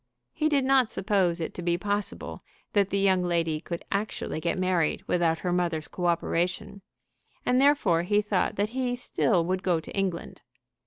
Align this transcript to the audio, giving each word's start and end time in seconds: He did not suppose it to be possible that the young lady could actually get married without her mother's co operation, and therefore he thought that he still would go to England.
He 0.33 0.49
did 0.49 0.65
not 0.65 0.89
suppose 0.89 1.39
it 1.39 1.53
to 1.53 1.61
be 1.61 1.77
possible 1.77 2.41
that 2.73 2.89
the 2.89 2.97
young 2.97 3.21
lady 3.21 3.61
could 3.61 3.85
actually 3.91 4.39
get 4.39 4.57
married 4.57 5.03
without 5.05 5.37
her 5.45 5.53
mother's 5.53 5.87
co 5.87 6.07
operation, 6.07 6.81
and 7.45 7.61
therefore 7.61 8.01
he 8.01 8.19
thought 8.19 8.55
that 8.55 8.69
he 8.69 8.95
still 8.95 9.45
would 9.45 9.61
go 9.61 9.79
to 9.79 9.95
England. 9.95 10.41